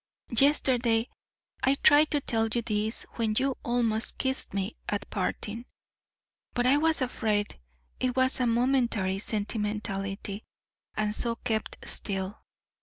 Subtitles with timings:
[0.35, 1.07] Yesterday
[1.61, 5.65] I tried to tell you this when you almost kissed me at parting.
[6.55, 7.59] But I was afraid
[7.99, 10.43] it was a momentary sentimentality
[10.97, 12.39] and so kept still.